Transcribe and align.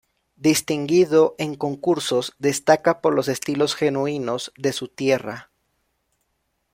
Distinguido 0.37 1.35
en 1.37 1.53
concursos, 1.53 2.33
destaca 2.39 3.01
por 3.01 3.13
los 3.13 3.27
estilos 3.27 3.75
genuinos 3.75 4.51
de 4.57 4.73
su 4.73 4.87
tierra. 4.87 5.51